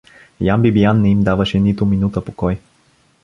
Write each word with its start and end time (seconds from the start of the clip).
Ян 0.41 0.61
Бибиян 0.61 1.01
не 1.01 1.09
им 1.11 1.23
даваше 1.23 1.59
нито 1.59 1.85
минута 1.85 2.25
покой. 2.25 2.59